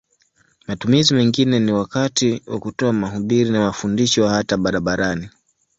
Matumizi 0.67 1.13
mengine 1.13 1.59
ni 1.59 1.71
wakati 1.71 2.41
wa 2.47 2.59
kutoa 2.59 2.93
mahubiri 2.93 3.49
na 3.49 3.59
mafundisho 3.59 4.27
hata 4.27 4.57
barabarani. 4.57 5.29